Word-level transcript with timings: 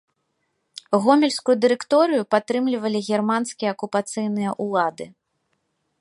Гомельскую 1.03 1.55
дырэкторыю 1.65 2.23
падтрымлівалі 2.33 2.99
германскія 3.11 3.69
акупацыйныя 3.77 4.51
ўлады. 4.67 5.05